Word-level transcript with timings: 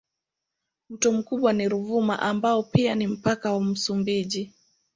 Mto 0.89 1.11
mkubwa 1.11 1.53
ni 1.53 1.69
Ruvuma 1.69 2.19
ambao 2.19 2.61
ni 2.61 2.67
pia 2.71 2.95
mpaka 2.95 3.53
wa 3.53 3.61
Msumbiji. 3.61 4.53